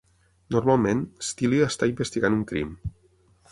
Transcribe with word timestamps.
Normalment, 0.55 1.03
Steele 1.27 1.61
està 1.67 1.91
investigant 1.93 2.41
un 2.41 2.43
crim. 2.53 2.75